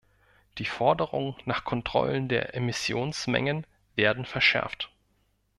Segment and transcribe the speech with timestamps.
[0.57, 4.89] Die Forderungen nach Kontrollen der Emissionsmengen werden verschärft.